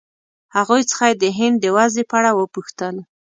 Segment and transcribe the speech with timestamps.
[0.03, 0.05] له
[0.57, 2.95] هغوی څخه یې د هند د وضعې په اړه وپوښتل.